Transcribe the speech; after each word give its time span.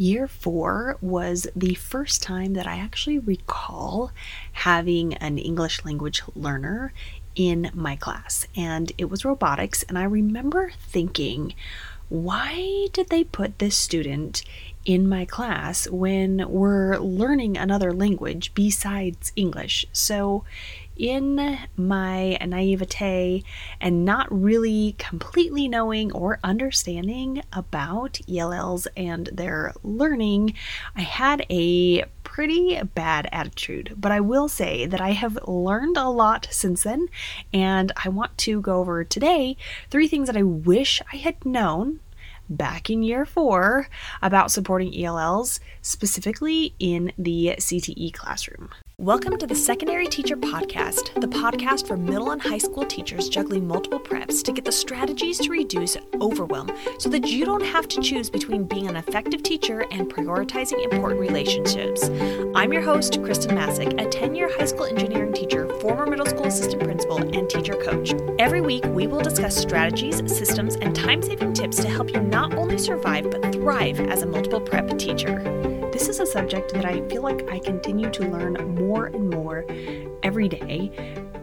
year 0.00 0.26
four 0.26 0.96
was 1.02 1.46
the 1.54 1.74
first 1.74 2.22
time 2.22 2.54
that 2.54 2.66
I 2.66 2.76
actually 2.76 3.18
recall 3.18 4.12
having 4.52 5.12
an 5.14 5.36
English 5.36 5.84
language 5.84 6.22
learner 6.34 6.94
in 7.36 7.70
my 7.74 7.96
class, 7.96 8.46
and 8.56 8.90
it 8.96 9.10
was 9.10 9.26
robotics. 9.26 9.82
And 9.84 9.98
I 9.98 10.04
remember 10.04 10.72
thinking, 10.80 11.54
why 12.08 12.88
did 12.94 13.10
they 13.10 13.24
put 13.24 13.58
this 13.58 13.76
student 13.76 14.42
in 14.86 15.06
my 15.06 15.26
class 15.26 15.86
when 15.90 16.48
we're 16.48 16.96
learning 16.96 17.58
another 17.58 17.92
language 17.92 18.52
besides 18.54 19.32
English? 19.36 19.84
So 19.92 20.44
in 21.00 21.58
my 21.76 22.36
naivete 22.46 23.42
and 23.80 24.04
not 24.04 24.28
really 24.30 24.94
completely 24.98 25.66
knowing 25.66 26.12
or 26.12 26.38
understanding 26.44 27.42
about 27.54 28.20
ELLs 28.28 28.86
and 28.98 29.30
their 29.32 29.72
learning, 29.82 30.54
I 30.94 31.00
had 31.00 31.46
a 31.48 32.04
pretty 32.22 32.80
bad 32.94 33.28
attitude. 33.32 33.94
But 33.96 34.12
I 34.12 34.20
will 34.20 34.46
say 34.46 34.84
that 34.84 35.00
I 35.00 35.12
have 35.12 35.38
learned 35.48 35.96
a 35.96 36.10
lot 36.10 36.46
since 36.50 36.82
then, 36.82 37.08
and 37.50 37.92
I 38.04 38.10
want 38.10 38.36
to 38.38 38.60
go 38.60 38.78
over 38.80 39.02
today 39.02 39.56
three 39.88 40.06
things 40.06 40.26
that 40.26 40.36
I 40.36 40.42
wish 40.42 41.00
I 41.12 41.16
had 41.16 41.46
known 41.46 42.00
back 42.50 42.90
in 42.90 43.02
year 43.02 43.24
four 43.24 43.88
about 44.20 44.50
supporting 44.50 44.94
ELLs, 44.94 45.60
specifically 45.80 46.74
in 46.78 47.12
the 47.16 47.54
CTE 47.58 48.12
classroom. 48.12 48.68
Welcome 49.00 49.38
to 49.38 49.46
the 49.46 49.54
Secondary 49.54 50.06
Teacher 50.06 50.36
Podcast, 50.36 51.18
the 51.18 51.26
podcast 51.26 51.86
for 51.86 51.96
middle 51.96 52.32
and 52.32 52.42
high 52.42 52.58
school 52.58 52.84
teachers 52.84 53.30
juggling 53.30 53.66
multiple 53.66 53.98
preps 53.98 54.42
to 54.42 54.52
get 54.52 54.66
the 54.66 54.72
strategies 54.72 55.38
to 55.38 55.48
reduce 55.48 55.96
overwhelm 56.20 56.70
so 56.98 57.08
that 57.08 57.26
you 57.26 57.46
don't 57.46 57.64
have 57.64 57.88
to 57.88 58.02
choose 58.02 58.28
between 58.28 58.64
being 58.64 58.88
an 58.88 58.96
effective 58.96 59.42
teacher 59.42 59.86
and 59.90 60.12
prioritizing 60.12 60.84
important 60.92 61.18
relationships. 61.18 62.10
I'm 62.54 62.74
your 62.74 62.82
host, 62.82 63.14
Khristen 63.14 63.54
Massic, 63.54 63.98
a 63.98 64.06
10 64.06 64.34
year 64.34 64.54
high 64.54 64.66
school 64.66 64.84
engineering 64.84 65.32
teacher, 65.32 65.66
former 65.80 66.04
middle 66.04 66.26
school 66.26 66.44
assistant 66.44 66.82
principal, 66.82 67.16
and 67.16 67.48
teacher 67.48 67.76
coach. 67.76 68.12
Every 68.38 68.60
week, 68.60 68.84
we 68.84 69.06
will 69.06 69.22
discuss 69.22 69.56
strategies, 69.56 70.18
systems, 70.30 70.74
and 70.74 70.94
time 70.94 71.22
saving 71.22 71.54
tips 71.54 71.78
to 71.78 71.88
help 71.88 72.12
you 72.12 72.20
not 72.20 72.52
only 72.52 72.76
survive 72.76 73.30
but 73.30 73.50
thrive 73.50 73.98
as 73.98 74.20
a 74.20 74.26
multiple 74.26 74.60
prep 74.60 74.98
teacher. 74.98 75.69
This 76.00 76.08
is 76.08 76.20
a 76.20 76.24
subject 76.24 76.72
that 76.72 76.86
I 76.86 77.06
feel 77.10 77.20
like 77.20 77.46
I 77.50 77.58
continue 77.58 78.08
to 78.08 78.26
learn 78.26 78.54
more 78.74 79.08
and 79.08 79.28
more 79.28 79.66
every 80.22 80.48
day, 80.48 80.90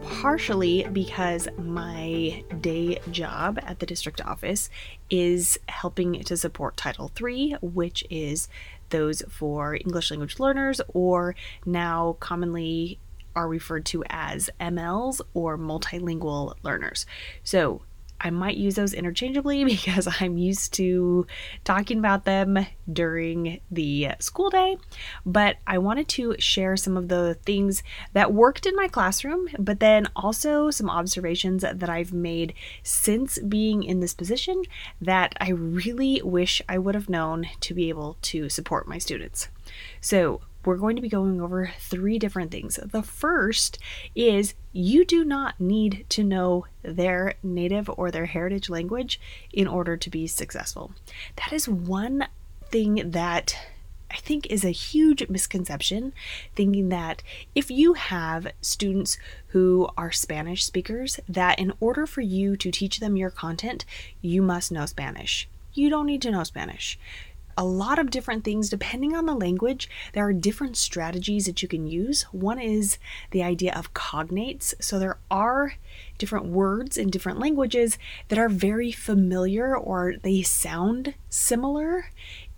partially 0.02 0.82
because 0.92 1.46
my 1.56 2.42
day 2.60 2.98
job 3.12 3.60
at 3.62 3.78
the 3.78 3.86
district 3.86 4.20
office 4.20 4.68
is 5.10 5.60
helping 5.68 6.24
to 6.24 6.36
support 6.36 6.76
Title 6.76 7.08
III, 7.22 7.58
which 7.62 8.02
is 8.10 8.48
those 8.88 9.22
for 9.30 9.76
English 9.76 10.10
language 10.10 10.40
learners, 10.40 10.80
or 10.88 11.36
now 11.64 12.16
commonly 12.18 12.98
are 13.36 13.46
referred 13.46 13.86
to 13.86 14.02
as 14.10 14.50
MLs 14.58 15.20
or 15.34 15.56
multilingual 15.56 16.54
learners. 16.64 17.06
So, 17.44 17.82
I 18.20 18.30
might 18.30 18.56
use 18.56 18.74
those 18.74 18.94
interchangeably 18.94 19.64
because 19.76 20.08
I'm 20.20 20.36
used 20.36 20.74
to 20.74 21.26
talking 21.64 21.98
about 21.98 22.24
them 22.24 22.66
during 22.90 23.60
the 23.70 24.10
school 24.18 24.50
day. 24.50 24.76
But 25.24 25.56
I 25.66 25.78
wanted 25.78 26.08
to 26.08 26.36
share 26.38 26.76
some 26.76 26.96
of 26.96 27.08
the 27.08 27.38
things 27.44 27.82
that 28.12 28.32
worked 28.32 28.66
in 28.66 28.76
my 28.76 28.88
classroom, 28.88 29.48
but 29.58 29.80
then 29.80 30.08
also 30.16 30.70
some 30.70 30.90
observations 30.90 31.62
that 31.62 31.88
I've 31.88 32.12
made 32.12 32.54
since 32.82 33.38
being 33.38 33.82
in 33.82 34.00
this 34.00 34.14
position 34.14 34.62
that 35.00 35.34
I 35.40 35.50
really 35.50 36.20
wish 36.22 36.62
I 36.68 36.78
would 36.78 36.94
have 36.94 37.08
known 37.08 37.46
to 37.60 37.74
be 37.74 37.88
able 37.88 38.16
to 38.22 38.48
support 38.48 38.88
my 38.88 38.98
students. 38.98 39.48
So, 40.00 40.40
we're 40.64 40.76
going 40.76 40.96
to 40.96 41.02
be 41.02 41.08
going 41.08 41.40
over 41.40 41.70
three 41.78 42.18
different 42.18 42.50
things. 42.50 42.78
The 42.82 43.02
first 43.02 43.78
is 44.14 44.54
you 44.72 45.04
do 45.04 45.24
not 45.24 45.58
need 45.58 46.04
to 46.10 46.22
know 46.22 46.66
their 46.82 47.34
native 47.42 47.88
or 47.96 48.10
their 48.10 48.26
heritage 48.26 48.68
language 48.68 49.20
in 49.52 49.66
order 49.66 49.96
to 49.96 50.10
be 50.10 50.26
successful. 50.26 50.92
That 51.36 51.52
is 51.52 51.68
one 51.68 52.26
thing 52.70 53.12
that 53.12 53.56
I 54.10 54.16
think 54.16 54.46
is 54.46 54.64
a 54.64 54.70
huge 54.70 55.28
misconception, 55.28 56.12
thinking 56.54 56.88
that 56.88 57.22
if 57.54 57.70
you 57.70 57.94
have 57.94 58.48
students 58.60 59.18
who 59.48 59.88
are 59.96 60.12
Spanish 60.12 60.64
speakers, 60.64 61.20
that 61.28 61.58
in 61.58 61.72
order 61.80 62.06
for 62.06 62.20
you 62.20 62.56
to 62.56 62.70
teach 62.70 63.00
them 63.00 63.16
your 63.16 63.30
content, 63.30 63.84
you 64.20 64.42
must 64.42 64.72
know 64.72 64.86
Spanish. 64.86 65.48
You 65.72 65.90
don't 65.90 66.06
need 66.06 66.22
to 66.22 66.30
know 66.30 66.44
Spanish 66.44 66.98
a 67.58 67.64
lot 67.64 67.98
of 67.98 68.10
different 68.10 68.44
things 68.44 68.70
depending 68.70 69.14
on 69.16 69.26
the 69.26 69.34
language. 69.34 69.90
There 70.12 70.24
are 70.24 70.32
different 70.32 70.76
strategies 70.76 71.46
that 71.46 71.60
you 71.60 71.68
can 71.68 71.88
use. 71.88 72.22
One 72.30 72.60
is 72.60 72.98
the 73.32 73.42
idea 73.42 73.74
of 73.74 73.92
cognates. 73.92 74.72
So 74.80 74.98
there 74.98 75.18
are 75.28 75.74
different 76.18 76.46
words 76.46 76.96
in 76.96 77.10
different 77.10 77.40
languages 77.40 77.98
that 78.28 78.38
are 78.38 78.48
very 78.48 78.92
familiar 78.92 79.76
or 79.76 80.14
they 80.22 80.42
sound 80.42 81.14
similar 81.28 82.10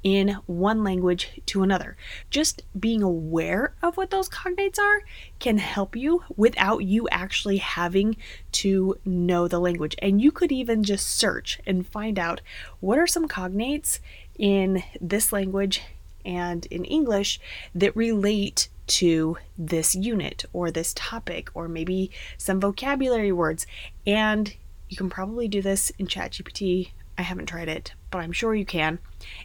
in 0.02 0.30
one 0.46 0.82
language 0.82 1.40
to 1.46 1.62
another. 1.62 1.96
Just 2.30 2.62
being 2.78 3.02
aware 3.02 3.74
of 3.82 3.96
what 3.96 4.10
those 4.10 4.28
cognates 4.28 4.78
are 4.78 5.02
can 5.38 5.58
help 5.58 5.94
you 5.94 6.24
without 6.36 6.84
you 6.84 7.08
actually 7.10 7.58
having 7.58 8.16
to 8.52 8.98
know 9.04 9.46
the 9.46 9.60
language. 9.60 9.94
And 10.00 10.20
you 10.20 10.32
could 10.32 10.52
even 10.52 10.82
just 10.82 11.06
search 11.06 11.60
and 11.66 11.86
find 11.86 12.18
out 12.18 12.40
what 12.80 12.98
are 12.98 13.06
some 13.06 13.28
cognates 13.28 14.00
in 14.40 14.82
this 15.00 15.32
language 15.32 15.82
and 16.24 16.66
in 16.66 16.84
English 16.84 17.38
that 17.74 17.94
relate 17.94 18.68
to 18.86 19.36
this 19.56 19.94
unit 19.94 20.44
or 20.52 20.70
this 20.70 20.92
topic 20.94 21.50
or 21.54 21.68
maybe 21.68 22.10
some 22.38 22.58
vocabulary 22.58 23.30
words. 23.30 23.66
And 24.06 24.56
you 24.88 24.96
can 24.96 25.10
probably 25.10 25.46
do 25.46 25.62
this 25.62 25.90
in 25.98 26.06
ChatGPT. 26.06 26.90
I 27.18 27.22
haven't 27.22 27.46
tried 27.46 27.68
it, 27.68 27.92
but 28.10 28.18
I'm 28.18 28.32
sure 28.32 28.54
you 28.54 28.64
can. 28.64 28.98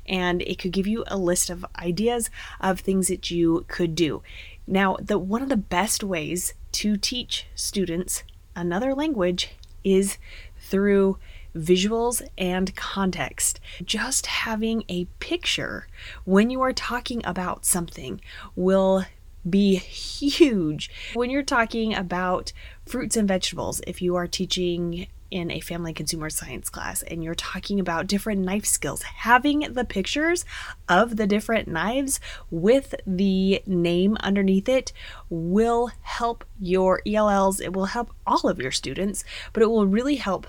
And 0.07 0.41
it 0.41 0.57
could 0.57 0.71
give 0.71 0.87
you 0.87 1.03
a 1.07 1.17
list 1.17 1.49
of 1.49 1.65
ideas 1.77 2.29
of 2.61 2.79
things 2.79 3.09
that 3.09 3.29
you 3.29 3.65
could 3.67 3.95
do. 3.95 4.23
Now, 4.65 4.95
the 4.99 5.19
one 5.19 5.43
of 5.43 5.49
the 5.49 5.57
best 5.57 6.03
ways 6.03 6.53
to 6.71 6.95
teach 6.95 7.47
students 7.53 8.23
another 8.55 8.95
language 8.95 9.51
is 9.83 10.17
through 10.57 11.17
visuals, 11.55 12.21
and 12.37 12.75
context. 12.75 13.59
Just 13.83 14.25
having 14.27 14.83
a 14.89 15.05
picture 15.19 15.87
when 16.25 16.49
you 16.49 16.61
are 16.61 16.73
talking 16.73 17.21
about 17.25 17.65
something 17.65 18.21
will 18.55 19.05
be 19.47 19.75
huge. 19.75 20.89
When 21.13 21.29
you're 21.29 21.43
talking 21.43 21.93
about 21.93 22.51
fruits 22.85 23.15
and 23.15 23.27
vegetables, 23.27 23.81
if 23.87 24.01
you 24.01 24.15
are 24.15 24.27
teaching 24.27 25.07
in 25.31 25.51
a 25.51 25.59
family 25.59 25.91
consumer 25.91 26.29
science 26.29 26.69
class 26.69 27.01
and 27.03 27.23
you're 27.23 27.35
talking 27.35 27.79
about 27.79 28.07
different 28.07 28.41
knife 28.41 28.65
skills, 28.65 29.01
having 29.03 29.59
the 29.73 29.83
pictures 29.83 30.45
of 30.87 31.17
the 31.17 31.27
different 31.27 31.67
knives 31.67 32.19
with 32.49 32.95
the 33.05 33.61
name 33.65 34.17
underneath 34.21 34.69
it 34.69 34.93
will 35.29 35.91
help 36.01 36.45
your 36.59 37.01
ELLs. 37.05 37.59
It 37.59 37.73
will 37.73 37.85
help 37.85 38.11
all 38.25 38.47
of 38.47 38.59
your 38.59 38.71
students, 38.71 39.23
but 39.51 39.61
it 39.61 39.69
will 39.69 39.87
really 39.87 40.15
help 40.15 40.47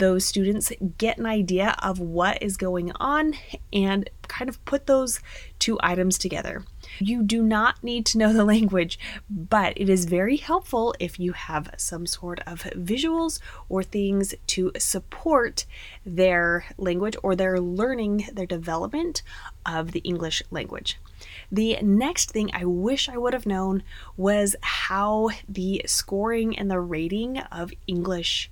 those 0.00 0.24
students 0.24 0.72
get 0.98 1.18
an 1.18 1.26
idea 1.26 1.76
of 1.82 2.00
what 2.00 2.42
is 2.42 2.56
going 2.56 2.90
on 2.98 3.34
and 3.72 4.08
kind 4.28 4.48
of 4.48 4.64
put 4.64 4.86
those 4.86 5.20
two 5.58 5.78
items 5.82 6.16
together. 6.16 6.64
You 6.98 7.22
do 7.22 7.42
not 7.42 7.84
need 7.84 8.06
to 8.06 8.18
know 8.18 8.32
the 8.32 8.44
language, 8.56 8.98
but 9.28 9.74
it 9.76 9.88
is 9.88 10.06
very 10.06 10.38
helpful 10.38 10.94
if 10.98 11.20
you 11.20 11.32
have 11.32 11.70
some 11.76 12.06
sort 12.06 12.40
of 12.46 12.62
visuals 12.62 13.40
or 13.68 13.82
things 13.82 14.34
to 14.48 14.72
support 14.78 15.66
their 16.04 16.64
language 16.78 17.16
or 17.22 17.36
their 17.36 17.60
learning, 17.60 18.26
their 18.32 18.46
development 18.46 19.22
of 19.66 19.92
the 19.92 20.00
English 20.00 20.42
language. 20.50 20.98
The 21.52 21.76
next 21.82 22.30
thing 22.30 22.50
I 22.54 22.64
wish 22.64 23.08
I 23.08 23.18
would 23.18 23.34
have 23.34 23.46
known 23.46 23.82
was 24.16 24.56
how 24.62 25.28
the 25.46 25.82
scoring 25.86 26.58
and 26.58 26.70
the 26.70 26.80
rating 26.80 27.38
of 27.38 27.70
English 27.86 28.50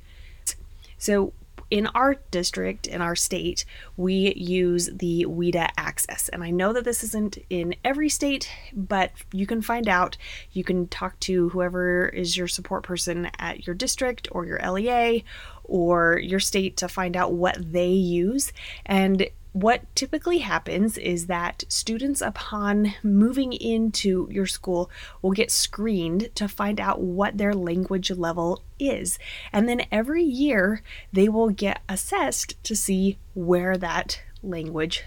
so, 0.98 1.32
in 1.70 1.86
our 1.88 2.16
district, 2.30 2.86
in 2.86 3.02
our 3.02 3.16
state, 3.16 3.64
we 3.96 4.32
use 4.34 4.88
the 4.92 5.26
WIDA 5.28 5.68
Access. 5.76 6.28
And 6.28 6.42
I 6.42 6.50
know 6.50 6.72
that 6.72 6.84
this 6.84 7.04
isn't 7.04 7.38
in 7.50 7.74
every 7.84 8.08
state, 8.08 8.50
but 8.72 9.12
you 9.32 9.46
can 9.46 9.62
find 9.62 9.88
out. 9.88 10.16
You 10.52 10.64
can 10.64 10.88
talk 10.88 11.18
to 11.20 11.50
whoever 11.50 12.08
is 12.08 12.36
your 12.36 12.48
support 12.48 12.84
person 12.84 13.30
at 13.38 13.66
your 13.66 13.74
district 13.74 14.28
or 14.32 14.46
your 14.46 14.58
LEA 14.58 15.24
or 15.64 16.18
your 16.18 16.40
state 16.40 16.76
to 16.78 16.88
find 16.88 17.16
out 17.16 17.32
what 17.32 17.56
they 17.60 17.90
use. 17.90 18.52
And 18.86 19.28
what 19.52 19.82
typically 19.94 20.38
happens 20.38 20.98
is 20.98 21.26
that 21.26 21.64
students, 21.68 22.20
upon 22.20 22.94
moving 23.02 23.52
into 23.52 24.28
your 24.30 24.46
school, 24.46 24.90
will 25.22 25.32
get 25.32 25.50
screened 25.50 26.30
to 26.34 26.48
find 26.48 26.80
out 26.80 27.00
what 27.00 27.38
their 27.38 27.54
language 27.54 28.10
level 28.10 28.62
is. 28.78 29.18
And 29.52 29.68
then 29.68 29.82
every 29.90 30.22
year, 30.22 30.82
they 31.12 31.28
will 31.28 31.50
get 31.50 31.82
assessed 31.88 32.62
to 32.64 32.76
see 32.76 33.18
where 33.34 33.76
that 33.76 34.22
language 34.42 35.02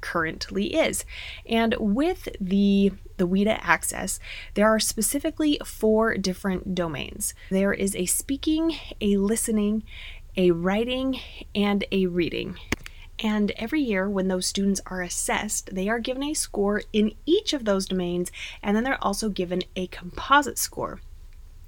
currently 0.00 0.74
is. 0.74 1.04
And 1.46 1.74
with 1.78 2.28
the 2.40 2.92
the 3.18 3.28
WIDA 3.28 3.58
access, 3.62 4.18
there 4.54 4.68
are 4.68 4.80
specifically 4.80 5.60
four 5.64 6.16
different 6.16 6.74
domains. 6.74 7.34
There 7.50 7.72
is 7.72 7.94
a 7.94 8.06
speaking, 8.06 8.76
a 9.00 9.16
listening, 9.16 9.84
a 10.36 10.50
writing, 10.50 11.20
and 11.54 11.84
a 11.92 12.06
reading. 12.06 12.58
And 13.22 13.52
every 13.52 13.80
year, 13.80 14.10
when 14.10 14.26
those 14.26 14.48
students 14.48 14.80
are 14.86 15.00
assessed, 15.00 15.72
they 15.72 15.88
are 15.88 16.00
given 16.00 16.24
a 16.24 16.34
score 16.34 16.82
in 16.92 17.14
each 17.24 17.52
of 17.52 17.64
those 17.64 17.86
domains, 17.86 18.32
and 18.62 18.76
then 18.76 18.82
they're 18.82 19.02
also 19.02 19.28
given 19.28 19.62
a 19.76 19.86
composite 19.86 20.58
score. 20.58 21.00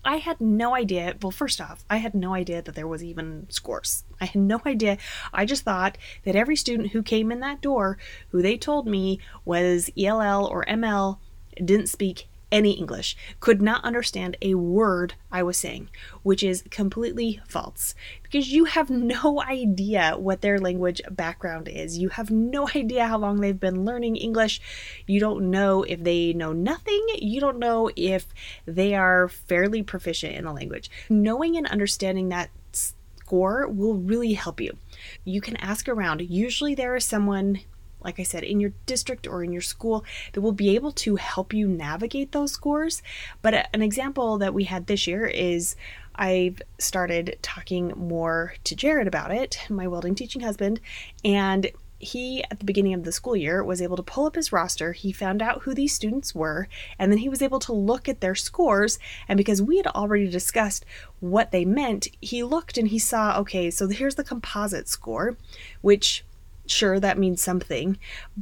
I 0.05 0.17
had 0.17 0.41
no 0.41 0.75
idea. 0.75 1.15
Well, 1.23 1.31
first 1.31 1.61
off, 1.61 1.85
I 1.89 1.99
had 1.99 2.15
no 2.15 2.35
idea 2.35 2.61
that 2.61 2.75
there 2.75 2.89
was 2.89 3.03
even 3.03 3.47
scores. 3.51 4.03
I 4.21 4.27
had 4.27 4.43
no 4.43 4.61
idea. 4.67 4.99
I 5.33 5.47
just 5.47 5.63
thought 5.63 5.97
that 6.25 6.37
every 6.37 6.57
student 6.57 6.91
who 6.91 7.03
came 7.03 7.31
in 7.31 7.41
that 7.41 7.63
door, 7.63 7.99
who 8.31 8.43
they 8.43 8.59
told 8.59 8.87
me 8.87 9.21
was 9.45 9.91
ELL 9.97 10.47
or 10.47 10.65
ML, 10.67 11.19
didn't 11.65 11.87
speak 11.87 12.27
any 12.51 12.73
English, 12.73 13.17
could 13.41 13.61
not 13.61 13.85
understand 13.85 14.37
a 14.41 14.55
word 14.55 15.15
I 15.31 15.43
was 15.43 15.57
saying, 15.57 15.89
which 16.23 16.43
is 16.43 16.65
completely 16.71 17.41
false 17.49 17.95
because 18.23 18.53
you 18.53 18.65
have 18.65 18.91
no 18.91 19.43
idea 19.49 20.15
what 20.17 20.41
their 20.41 20.59
language 20.59 21.01
background 21.11 21.69
is. 21.69 21.99
You 21.99 22.11
have 22.11 22.31
no 22.31 22.69
idea 22.75 23.07
how 23.07 23.19
long 23.19 23.41
they've 23.41 23.59
been 23.59 23.85
learning 23.85 24.17
English. 24.17 24.61
You 25.07 25.21
don't 25.21 25.51
know 25.51 25.83
if 25.83 26.03
they 26.03 26.33
know 26.33 26.53
nothing. 26.53 27.05
You 27.17 27.41
don't 27.41 27.59
know 27.59 27.91
if 27.97 28.27
they 28.67 28.95
are 28.95 29.29
fairly 29.29 29.83
proficient 29.83 30.35
in 30.35 30.45
the 30.45 30.53
language. 30.53 30.91
Knowing 31.09 31.57
and 31.57 31.67
understanding 31.67 32.29
that 32.29 32.51
score 32.73 33.67
will 33.69 33.95
really 33.95 34.35
help 34.35 34.61
you. 34.61 34.77
You 35.25 35.41
can 35.41 35.57
ask 35.57 35.89
around. 35.89 36.21
Usually, 36.21 36.75
there 36.75 36.95
is 36.95 37.05
someone 37.05 37.61
like 38.05 38.21
I 38.21 38.23
said, 38.23 38.45
in 38.45 38.61
your 38.61 38.73
district 38.87 39.27
or 39.27 39.43
in 39.43 39.53
your 39.53 39.63
school 39.63 40.05
that 40.33 40.41
will 40.41 40.53
be 40.53 40.75
able 40.75 40.93
to 40.93 41.17
help 41.17 41.53
you 41.53 41.67
navigate 41.67 42.33
those 42.33 42.53
scores. 42.53 43.03
But 43.43 43.55
uh, 43.55 43.63
an 43.73 43.83
example 43.83 44.39
that 44.39 44.55
we 44.55 44.65
had 44.65 44.87
this 44.87 45.07
year 45.07 45.27
is 45.27 45.75
I've 46.15 46.63
started 46.79 47.39
talking 47.43 47.89
more 47.97 48.55
to 48.65 48.77
Jared 48.77 49.09
about 49.09 49.33
it, 49.33 49.59
my 49.69 49.89
welding 49.89 50.15
teaching 50.15 50.43
husband, 50.43 50.81
and 51.25 51.71
he 51.99 52.45
at 52.51 52.59
the 52.59 52.65
beginning 52.65 52.95
of 52.95 53.05
the 53.05 53.13
school 53.13 53.35
year 53.35 53.65
was 53.65 53.81
able 53.81 53.97
to 53.97 54.03
pull 54.03 54.27
up 54.27 54.35
his 54.35 54.53
roster 54.53 54.93
he 54.93 55.13
found 55.13 55.41
out 55.41 55.63
who 55.63 55.75
these 55.75 55.95
students 55.95 56.35
were 56.35 56.69
and 56.99 57.11
then 57.11 57.19
he 57.19 57.29
was 57.29 57.41
able 57.41 57.59
to 57.59 57.73
look 57.73 58.09
at 58.09 58.21
their 58.21 58.35
scores 58.35 58.99
and 59.29 59.37
because 59.37 59.63
we 59.63 59.77
had 59.77 59.87
already 59.87 60.29
discussed 60.29 60.85
what 61.21 61.51
they 61.51 61.65
meant 61.65 62.09
he 62.21 62.43
looked 62.43 62.77
and 62.77 62.89
he 62.89 62.99
saw 62.99 63.39
okay 63.39 63.71
so 63.71 63.89
here's 63.89 64.17
the 64.17 64.25
composite 64.25 64.89
score 64.89 65.37
which 65.81 66.25
Sure, 66.67 66.99
that 66.99 67.19
means 67.19 67.43
something. 67.43 67.99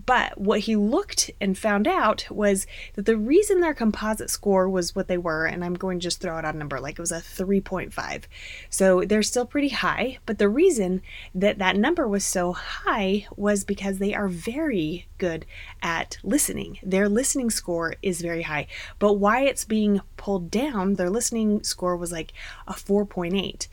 But 0.07 0.41
what 0.41 0.61
he 0.61 0.77
looked 0.77 1.33
and 1.41 1.59
found 1.59 1.89
out 1.89 2.25
was 2.31 2.69
that 2.95 3.05
the 3.05 3.17
reason 3.17 3.61
their 3.61 3.75
composite 3.75 4.31
score 4.31 4.69
was 4.69 4.95
what 4.95 5.09
they 5.09 5.19
were, 5.19 5.47
and 5.47 5.65
I'm 5.65 5.75
going 5.75 5.99
to 5.99 6.05
just 6.05 6.21
throw 6.21 6.37
out 6.37 6.45
a 6.45 6.53
number 6.53 6.79
like 6.79 6.99
it 6.99 7.01
was 7.01 7.11
a 7.11 7.17
3.5. 7.17 8.25
So 8.71 9.03
they're 9.03 9.25
still 9.25 9.45
pretty 9.45 9.71
high, 9.71 10.19
but 10.25 10.39
the 10.39 10.49
reason 10.49 11.03
that 11.35 11.59
that 11.59 11.77
number 11.77 12.07
was 12.07 12.25
so 12.25 12.53
high 12.53 13.27
was 13.35 13.65
because 13.65 13.99
they 13.99 14.15
are 14.15 14.29
very 14.29 15.09
good 15.19 15.45
at 15.83 16.19
listening. 16.23 16.79
Their 16.83 17.09
listening 17.09 17.51
score 17.51 17.97
is 18.03 18.23
very 18.23 18.43
high. 18.43 18.69
But 19.01 19.15
why 19.15 19.43
it's 19.43 19.65
being 19.65 20.01
pulled 20.17 20.49
down, 20.49 20.95
their 20.95 21.11
listening 21.11 21.65
score 21.65 21.97
was 21.97 22.13
like 22.13 22.33
a 22.69 22.73
4.8. 22.73 23.67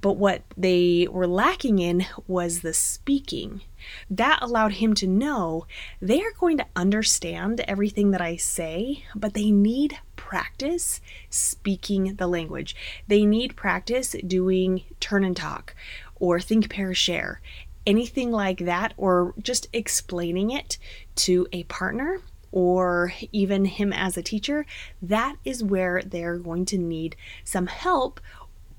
But 0.00 0.16
what 0.16 0.42
they 0.56 1.06
were 1.10 1.26
lacking 1.26 1.78
in 1.78 2.06
was 2.26 2.60
the 2.60 2.72
speaking. 2.72 3.60
That 4.08 4.38
allowed 4.40 4.72
him 4.72 4.94
to 4.94 5.06
know 5.06 5.66
they 6.00 6.20
are 6.22 6.32
going 6.38 6.56
to 6.58 6.66
understand 6.74 7.60
everything 7.60 8.10
that 8.10 8.20
I 8.20 8.36
say, 8.36 9.04
but 9.14 9.34
they 9.34 9.50
need 9.50 9.98
practice 10.16 11.00
speaking 11.28 12.14
the 12.14 12.26
language. 12.26 12.76
They 13.08 13.24
need 13.26 13.56
practice 13.56 14.14
doing 14.26 14.84
turn 15.00 15.24
and 15.24 15.36
talk 15.36 15.74
or 16.16 16.40
think, 16.40 16.70
pair, 16.70 16.94
share, 16.94 17.40
anything 17.86 18.30
like 18.30 18.58
that, 18.58 18.92
or 18.96 19.34
just 19.40 19.66
explaining 19.72 20.50
it 20.50 20.76
to 21.16 21.46
a 21.52 21.64
partner 21.64 22.20
or 22.52 23.12
even 23.32 23.64
him 23.64 23.92
as 23.92 24.16
a 24.16 24.22
teacher, 24.22 24.66
that 25.00 25.36
is 25.44 25.62
where 25.62 26.02
they're 26.04 26.38
going 26.38 26.64
to 26.66 26.78
need 26.78 27.16
some 27.44 27.66
help 27.66 28.20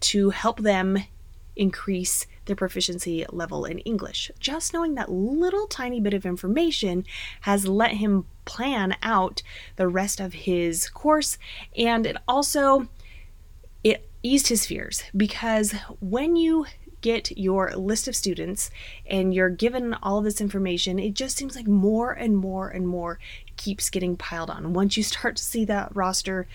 to 0.01 0.29
help 0.31 0.59
them 0.59 0.97
increase 1.55 2.25
their 2.45 2.55
proficiency 2.55 3.25
level 3.29 3.65
in 3.65 3.79
English. 3.79 4.31
Just 4.39 4.73
knowing 4.73 4.95
that 4.95 5.11
little 5.11 5.67
tiny 5.67 5.99
bit 5.99 6.13
of 6.13 6.25
information 6.25 7.05
has 7.41 7.67
let 7.67 7.91
him 7.91 8.25
plan 8.45 8.95
out 9.03 9.43
the 9.75 9.87
rest 9.87 10.19
of 10.19 10.33
his 10.33 10.89
course 10.89 11.37
and 11.77 12.05
it 12.05 12.17
also 12.27 12.87
it 13.83 14.09
eased 14.23 14.47
his 14.47 14.65
fears 14.65 15.03
because 15.15 15.73
when 15.99 16.35
you 16.35 16.65
get 17.01 17.35
your 17.37 17.71
list 17.75 18.07
of 18.07 18.15
students 18.15 18.69
and 19.05 19.33
you're 19.33 19.49
given 19.49 19.93
all 19.95 20.21
this 20.21 20.39
information, 20.39 20.99
it 20.99 21.13
just 21.13 21.35
seems 21.35 21.55
like 21.55 21.67
more 21.67 22.11
and 22.11 22.37
more 22.37 22.69
and 22.69 22.87
more 22.87 23.19
keeps 23.57 23.89
getting 23.89 24.15
piled 24.15 24.49
on. 24.49 24.73
Once 24.73 24.95
you 24.95 25.03
start 25.03 25.35
to 25.35 25.43
see 25.43 25.65
that 25.65 25.93
roster, 25.95 26.47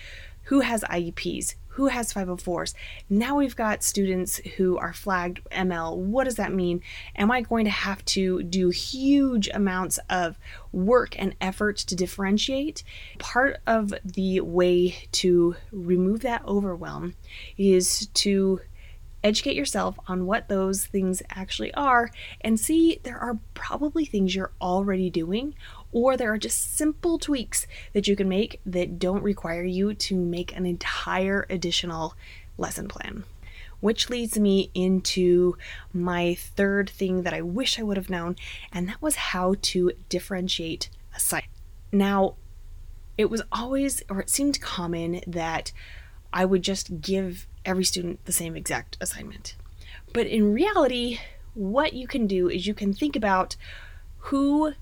who 0.47 0.61
has 0.61 0.81
IEPs, 0.83 1.55
who 1.67 1.87
has 1.87 2.13
504s. 2.13 2.73
Now 3.09 3.35
we've 3.35 3.55
got 3.55 3.83
students 3.83 4.37
who 4.55 4.77
are 4.77 4.93
flagged 4.93 5.41
ML. 5.51 5.97
What 5.97 6.23
does 6.23 6.35
that 6.35 6.53
mean? 6.53 6.81
Am 7.17 7.29
I 7.31 7.41
going 7.41 7.65
to 7.65 7.71
have 7.71 8.03
to 8.05 8.43
do 8.43 8.69
huge 8.69 9.49
amounts 9.53 9.99
of 10.09 10.39
work 10.71 11.19
and 11.19 11.35
effort 11.41 11.77
to 11.77 11.95
differentiate? 11.95 12.83
Part 13.19 13.57
of 13.67 13.93
the 14.05 14.39
way 14.39 14.95
to 15.13 15.55
remove 15.71 16.21
that 16.21 16.45
overwhelm 16.45 17.15
is 17.57 18.07
to 18.15 18.61
educate 19.23 19.55
yourself 19.55 19.99
on 20.07 20.25
what 20.25 20.47
those 20.47 20.85
things 20.85 21.21
actually 21.31 21.73
are 21.73 22.09
and 22.41 22.59
see 22.59 22.99
there 23.03 23.17
are 23.17 23.37
probably 23.55 24.05
things 24.05 24.33
you're 24.33 24.53
already 24.61 25.09
doing 25.09 25.53
or 25.97 26.15
there 26.15 26.31
are 26.31 26.37
just 26.37 26.77
simple 26.77 27.17
tweaks 27.17 27.65
that 27.93 28.07
you 28.07 28.15
can 28.15 28.29
make 28.29 28.61
that 28.67 28.99
don't 28.99 29.23
require 29.23 29.63
you 29.63 29.95
to 29.95 30.15
make 30.15 30.55
an 30.55 30.63
entire 30.63 31.47
additional 31.49 32.13
lesson 32.55 32.87
plan. 32.87 33.23
Which 33.79 34.07
leads 34.07 34.37
me 34.37 34.69
into 34.75 35.57
my 35.91 36.35
third 36.35 36.87
thing 36.87 37.23
that 37.23 37.33
I 37.33 37.41
wish 37.41 37.79
I 37.79 37.83
would 37.83 37.97
have 37.97 38.11
known, 38.11 38.35
and 38.71 38.87
that 38.87 39.01
was 39.01 39.15
how 39.15 39.55
to 39.59 39.91
differentiate 40.07 40.89
a 41.15 41.19
site. 41.19 41.45
Now, 41.91 42.35
it 43.17 43.31
was 43.31 43.41
always, 43.51 44.03
or 44.07 44.19
it 44.19 44.29
seemed 44.29 44.61
common, 44.61 45.21
that 45.25 45.71
I 46.31 46.45
would 46.45 46.61
just 46.61 47.01
give 47.01 47.47
every 47.65 47.85
student 47.85 48.23
the 48.25 48.31
same 48.31 48.55
exact 48.55 48.97
assignment. 49.01 49.55
But 50.13 50.27
in 50.27 50.53
reality, 50.53 51.17
what 51.55 51.93
you 51.93 52.07
can 52.07 52.27
do 52.27 52.49
is 52.49 52.67
you 52.67 52.75
can 52.75 52.93
think 52.93 53.15
about 53.15 53.55
who 54.17 54.73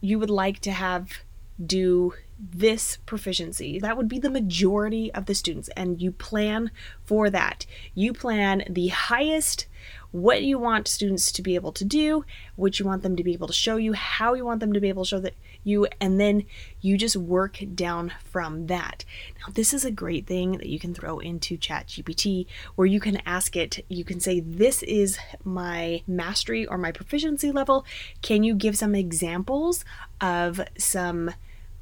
you 0.00 0.18
would 0.18 0.30
like 0.30 0.60
to 0.60 0.72
have 0.72 1.20
do 1.64 2.14
this 2.40 2.98
proficiency. 3.06 3.78
That 3.78 3.96
would 3.96 4.08
be 4.08 4.18
the 4.18 4.30
majority 4.30 5.12
of 5.12 5.26
the 5.26 5.34
students, 5.34 5.68
and 5.76 6.00
you 6.00 6.12
plan 6.12 6.70
for 7.04 7.28
that. 7.30 7.66
You 7.94 8.12
plan 8.12 8.64
the 8.68 8.88
highest 8.88 9.66
what 10.12 10.42
you 10.42 10.58
want 10.58 10.88
students 10.88 11.30
to 11.30 11.42
be 11.42 11.54
able 11.54 11.72
to 11.72 11.84
do, 11.84 12.24
what 12.56 12.78
you 12.78 12.84
want 12.84 13.02
them 13.02 13.16
to 13.16 13.22
be 13.22 13.32
able 13.32 13.46
to 13.46 13.52
show 13.52 13.76
you, 13.76 13.92
how 13.92 14.34
you 14.34 14.44
want 14.44 14.60
them 14.60 14.72
to 14.72 14.80
be 14.80 14.88
able 14.88 15.04
to 15.04 15.08
show 15.08 15.20
that 15.20 15.34
you, 15.62 15.86
and 16.00 16.18
then 16.18 16.44
you 16.80 16.96
just 16.96 17.16
work 17.16 17.62
down 17.74 18.12
from 18.24 18.66
that. 18.66 19.04
Now, 19.40 19.52
this 19.52 19.72
is 19.72 19.84
a 19.84 19.90
great 19.90 20.26
thing 20.26 20.52
that 20.52 20.66
you 20.66 20.78
can 20.78 20.94
throw 20.94 21.18
into 21.18 21.56
ChatGPT 21.56 22.46
where 22.74 22.86
you 22.86 22.98
can 22.98 23.18
ask 23.26 23.56
it, 23.56 23.84
you 23.88 24.04
can 24.04 24.20
say, 24.20 24.40
This 24.40 24.82
is 24.82 25.18
my 25.44 26.02
mastery 26.06 26.66
or 26.66 26.78
my 26.78 26.92
proficiency 26.92 27.52
level. 27.52 27.84
Can 28.22 28.42
you 28.42 28.54
give 28.54 28.76
some 28.76 28.94
examples 28.94 29.84
of 30.20 30.60
some 30.76 31.30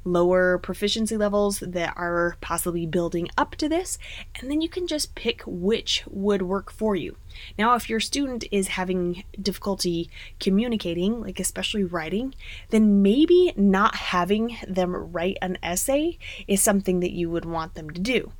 lower 0.03 0.57
proficiency 0.57 1.17
levels 1.17 1.59
that 1.59 1.93
are 1.95 2.37
possibly 2.41 2.85
building 2.85 3.27
up 3.37 3.55
to 3.55 3.69
this, 3.69 3.97
and 4.39 4.49
then 4.49 4.61
you 4.61 4.69
can 4.69 4.87
just 4.87 5.15
pick 5.15 5.41
which 5.45 6.03
would 6.09 6.41
work 6.41 6.71
for 6.71 6.95
you. 6.95 7.17
Now, 7.57 7.75
if 7.75 7.89
your 7.89 7.99
student 7.99 8.45
is 8.51 8.69
having 8.69 9.23
difficulty 9.41 10.09
communicating, 10.39 11.21
like 11.21 11.39
especially 11.39 11.83
writing, 11.83 12.33
then 12.69 13.01
maybe 13.01 13.53
not 13.55 13.95
having 13.95 14.57
them 14.67 14.95
write 14.95 15.37
an 15.41 15.57
essay 15.61 16.17
is 16.47 16.61
something 16.61 16.99
that 17.01 17.13
you 17.13 17.29
would 17.29 17.45
want 17.45 17.75
them 17.75 17.89
to 17.89 18.01
do. 18.01 18.31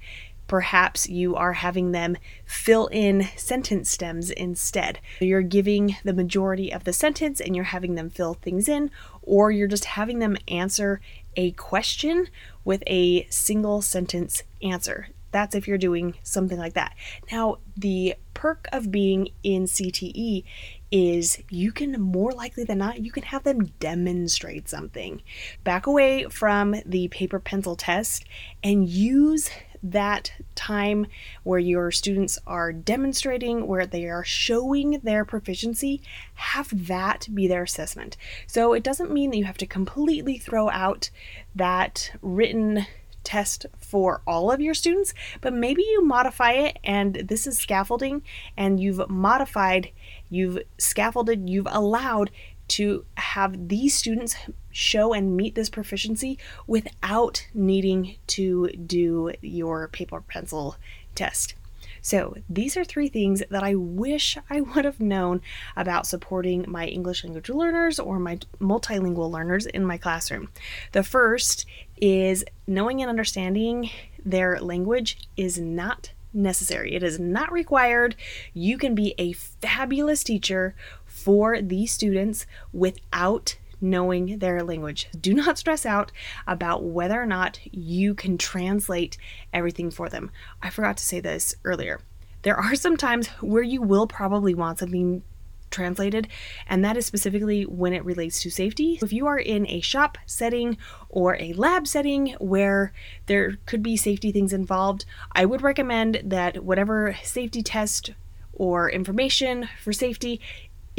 Perhaps 0.48 1.08
you 1.08 1.36
are 1.36 1.54
having 1.54 1.92
them 1.92 2.18
fill 2.44 2.88
in 2.88 3.28
sentence 3.38 3.92
stems 3.92 4.32
instead. 4.32 5.00
You're 5.20 5.44
giving 5.44 5.98
the 6.04 6.12
majority 6.12 6.74
of 6.74 6.86
the 6.86 6.92
sentence 6.92 7.39
and 7.39 7.56
you're 7.56 7.66
having 7.66 7.94
them 7.94 8.10
fill 8.10 8.34
things 8.34 8.68
in, 8.68 8.89
or 9.22 9.51
you're 9.51 9.68
just 9.68 9.86
having 9.86 10.18
them 10.18 10.38
answer 10.48 11.01
a 11.39 11.51
question 11.51 12.27
with 12.65 12.84
a 12.86 13.25
single 13.29 13.81
sentence 13.81 14.43
answer. 14.62 15.08
That's 15.31 15.55
if 15.55 15.69
you're 15.69 15.77
doing 15.77 16.15
something 16.22 16.58
like 16.58 16.74
that. 16.74 16.96
Now, 17.31 17.60
the 17.77 18.15
perk 18.34 18.67
of 18.74 18.91
being 18.91 19.29
in 19.41 19.63
CTE 19.63 20.43
is 20.91 21.41
you 21.50 21.72
can 21.72 21.93
more 22.01 22.34
likely 22.34 22.65
than 22.65 22.79
not 22.79 23.05
you 23.05 23.12
can 23.12 23.24
have 23.24 23.43
them 23.43 23.67
demonstrate 23.79 24.67
something 24.67 25.22
back 25.63 25.86
away 25.86 26.25
from 26.25 26.75
the 26.86 27.08
paper 27.10 27.39
pencil 27.39 27.75
test 27.75 28.25
and 28.63 28.89
use 28.89 29.50
that 29.81 30.31
time 30.55 31.07
where 31.43 31.59
your 31.59 31.91
students 31.91 32.38
are 32.45 32.74
demonstrating, 32.74 33.67
where 33.67 33.86
they 33.86 34.05
are 34.05 34.24
showing 34.24 35.00
their 35.03 35.25
proficiency, 35.25 36.01
have 36.36 36.88
that 36.88 37.27
be 37.33 37.48
their 37.48 37.63
assessment. 37.63 38.17
So 38.48 38.74
it 38.74 38.83
doesn't 38.83 39.12
mean 39.12 39.31
that 39.31 39.38
you 39.38 39.45
have 39.45 39.57
to 39.57 39.65
completely 39.65 40.38
throw 40.38 40.69
out 40.69 41.09
that 41.55 42.12
written 42.21 42.86
test 43.24 43.65
for 43.77 44.21
all 44.25 44.51
of 44.51 44.62
your 44.62 44.74
students, 44.74 45.13
but 45.41 45.53
maybe 45.53 45.81
you 45.83 46.03
modify 46.03 46.51
it 46.53 46.79
and 46.83 47.15
this 47.15 47.45
is 47.45 47.59
scaffolding 47.59 48.24
and 48.57 48.79
you've 48.79 49.07
modified, 49.09 49.91
you've 50.29 50.59
scaffolded, 50.77 51.50
you've 51.50 51.67
allowed 51.69 52.31
to 52.69 53.05
have 53.29 53.67
these 53.67 53.93
students 53.93 54.36
show 54.71 55.13
and 55.13 55.38
meet 55.38 55.53
this 55.53 55.69
proficiency 55.69 56.38
without 56.65 57.45
needing 57.53 58.15
to 58.25 58.69
do 58.69 59.31
your 59.41 59.88
paper 59.88 60.21
pencil 60.21 60.75
test. 61.13 61.53
So, 62.01 62.38
these 62.50 62.77
are 62.77 62.83
three 62.83 63.09
things 63.09 63.43
that 63.51 63.63
I 63.63 63.75
wish 63.75 64.38
I 64.50 64.62
would 64.69 64.86
have 64.86 65.00
known 65.00 65.41
about 65.75 66.07
supporting 66.07 66.65
my 66.67 66.88
English 66.88 67.24
language 67.24 67.50
learners 67.50 68.00
or 68.00 68.19
my 68.19 68.39
multilingual 68.59 69.29
learners 69.29 69.65
in 69.65 69.86
my 69.86 69.98
classroom. 69.98 70.50
The 70.93 71.03
first 71.03 71.65
is 71.98 72.43
knowing 72.65 73.01
and 73.01 73.09
understanding 73.09 73.91
their 74.25 74.59
language 74.59 75.17
is 75.38 75.59
not 75.59 76.13
necessary. 76.33 76.95
It 76.95 77.03
is 77.03 77.19
not 77.19 77.51
required. 77.51 78.15
You 78.53 78.77
can 78.77 78.95
be 78.95 79.15
a 79.17 79.33
fabulous 79.33 80.24
teacher 80.24 80.75
for 81.24 81.62
these 81.62 81.92
students 81.92 82.46
without 82.74 83.58
knowing 83.82 84.40
their 84.40 84.64
language. 84.64 85.08
Do 85.20 85.34
not 85.34 85.58
stress 85.58 85.86
out 85.86 86.12
about 86.48 86.84
whether 86.84 87.22
or 87.22 87.26
not 87.26 87.60
you 87.72 88.14
can 88.14 88.38
translate 88.38 89.18
everything 89.54 89.92
for 89.92 90.10
them. 90.10 90.32
I 90.62 90.70
forgot 90.70 90.98
to 90.98 91.06
say 91.06 91.20
this 91.20 91.56
earlier. 91.64 92.02
There 92.42 92.58
are 92.58 92.76
some 92.76 92.98
times 92.98 93.28
where 93.42 93.64
you 93.64 93.82
will 93.82 94.08
probably 94.08 94.54
want 94.54 94.80
something 94.80 95.24
translated, 95.72 96.28
and 96.68 96.84
that 96.84 96.98
is 96.98 97.06
specifically 97.06 97.64
when 97.64 97.94
it 97.94 98.04
relates 98.04 98.42
to 98.42 98.50
safety. 98.50 98.98
If 99.02 99.14
you 99.14 99.28
are 99.28 99.38
in 99.38 99.68
a 99.68 99.82
shop 99.82 100.18
setting 100.26 100.78
or 101.10 101.36
a 101.40 101.54
lab 101.54 101.88
setting 101.88 102.36
where 102.40 102.92
there 103.28 103.58
could 103.66 103.84
be 103.84 103.96
safety 103.96 104.32
things 104.32 104.54
involved, 104.54 105.06
I 105.32 105.46
would 105.46 105.62
recommend 105.62 106.22
that 106.24 106.64
whatever 106.64 107.16
safety 107.24 107.62
test 107.62 108.12
or 108.54 108.90
information 108.90 109.70
for 109.82 109.94
safety 109.94 110.42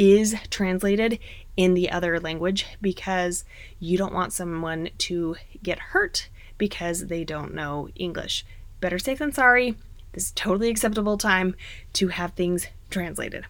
is 0.00 0.35
translated 0.49 1.19
in 1.59 1.75
the 1.75 1.90
other 1.90 2.19
language 2.19 2.64
because 2.80 3.45
you 3.78 3.99
don't 3.99 4.14
want 4.14 4.33
someone 4.33 4.88
to 4.97 5.37
get 5.62 5.78
hurt 5.78 6.30
because 6.57 7.09
they 7.09 7.23
don't 7.23 7.52
know 7.52 7.87
English. 7.95 8.47
Better 8.80 8.99
safe 8.99 9.19
than 9.19 9.30
sorry. 9.30 9.76
This 10.12 10.25
is 10.25 10.33
totally 10.33 10.71
acceptable 10.71 11.19
time 11.19 11.54
to 11.92 12.09
have 12.09 12.33
things 12.33 12.66
translated. 12.88 13.45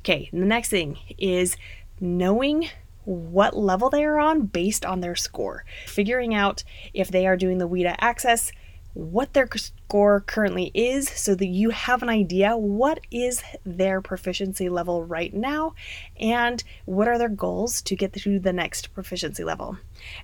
Okay, 0.00 0.28
the 0.30 0.40
next 0.40 0.68
thing 0.68 0.98
is 1.16 1.56
knowing 1.98 2.68
what 3.06 3.56
level 3.56 3.88
they 3.88 4.04
are 4.04 4.18
on 4.18 4.42
based 4.42 4.84
on 4.84 5.00
their 5.00 5.16
score. 5.16 5.64
Figuring 5.86 6.34
out 6.34 6.64
if 6.92 7.10
they 7.10 7.26
are 7.26 7.36
doing 7.36 7.56
the 7.56 7.68
WIDA 7.68 7.96
access 7.98 8.52
what 8.94 9.32
their 9.32 9.48
score 9.56 10.20
currently 10.20 10.70
is 10.72 11.08
so 11.08 11.34
that 11.34 11.46
you 11.46 11.70
have 11.70 12.02
an 12.02 12.08
idea 12.08 12.56
what 12.56 13.00
is 13.10 13.42
their 13.66 14.00
proficiency 14.00 14.68
level 14.68 15.04
right 15.04 15.34
now 15.34 15.74
and 16.18 16.62
what 16.84 17.08
are 17.08 17.18
their 17.18 17.28
goals 17.28 17.82
to 17.82 17.96
get 17.96 18.12
to 18.12 18.38
the 18.38 18.52
next 18.52 18.94
proficiency 18.94 19.42
level. 19.42 19.76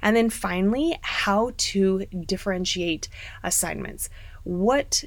And 0.02 0.16
then 0.16 0.30
finally, 0.30 0.96
how 1.02 1.52
to 1.56 2.06
differentiate 2.06 3.08
assignments. 3.42 4.08
What 4.44 5.04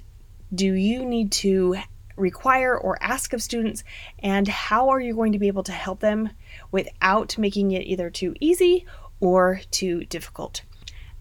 do 0.53 0.73
you 0.73 1.05
need 1.05 1.31
to 1.31 1.77
require 2.15 2.77
or 2.77 3.01
ask 3.01 3.33
of 3.33 3.41
students 3.41 3.83
and 4.19 4.47
how 4.47 4.89
are 4.89 4.99
you 4.99 5.15
going 5.15 5.31
to 5.31 5.39
be 5.39 5.47
able 5.47 5.63
to 5.63 5.71
help 5.71 5.99
them 5.99 6.29
without 6.71 7.37
making 7.37 7.71
it 7.71 7.87
either 7.87 8.09
too 8.09 8.35
easy 8.39 8.85
or 9.19 9.61
too 9.71 10.03
difficult? 10.05 10.63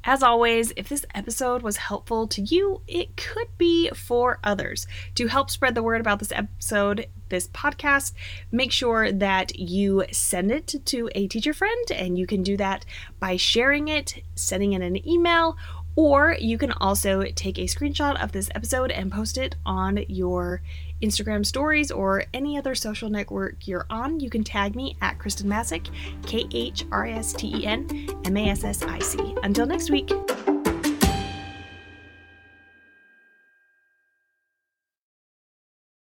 As 0.05 0.23
always, 0.23 0.73
if 0.77 0.89
this 0.89 1.07
episode 1.15 1.63
was 1.63 1.77
helpful 1.77 2.27
to 2.29 2.43
you, 2.43 2.83
it 2.89 3.17
could 3.17 3.47
be 3.57 3.89
for 3.91 4.41
others. 4.43 4.89
To 5.15 5.29
help 5.29 5.49
spread 5.49 5.77
the 5.77 5.83
word 5.83 6.01
about 6.01 6.19
this 6.19 6.33
episode, 6.33 7.07
this 7.29 7.47
podcast, 7.49 8.13
make 8.51 8.73
sure 8.73 9.13
that 9.13 9.57
you 9.61 10.05
send 10.11 10.51
it 10.51 10.75
to 10.87 11.09
a 11.15 11.29
teacher 11.29 11.55
friend, 11.55 11.91
and 11.93 12.19
you 12.19 12.27
can 12.27 12.43
do 12.43 12.57
that 12.57 12.85
by 13.21 13.37
sharing 13.37 13.87
it, 13.87 14.25
sending 14.35 14.73
it 14.73 14.83
an 14.83 15.09
email, 15.09 15.57
or 15.97 16.37
you 16.41 16.59
can 16.59 16.73
also 16.73 17.23
take 17.35 17.59
a 17.59 17.63
screenshot 17.63 18.23
of 18.23 18.33
this 18.33 18.51
episode 18.55 18.91
and 18.91 19.13
post 19.13 19.37
it 19.39 19.57
on 19.67 20.05
your 20.09 20.63
Instagram 21.03 21.45
stories 21.45 21.91
or 21.91 22.25
any 22.33 22.57
other 22.57 22.75
social 22.75 23.11
network 23.11 23.67
you're 23.67 23.87
on. 23.91 24.21
You 24.21 24.31
can 24.31 24.45
tag 24.45 24.77
me 24.77 24.97
at 25.01 25.19
Khristen 25.19 25.45
Massic, 25.45 25.89
K 26.27 26.47
H 26.53 26.85
R 26.93 27.07
S 27.07 27.33
T 27.33 27.55
E 27.55 27.67
N 27.67 28.09
M 28.25 28.37
A 28.37 28.49
S 28.51 28.65
S 28.65 28.83
I 28.83 28.99
C. 29.01 29.35
Until 29.43 29.67
next 29.67 29.91
week. 29.91 30.11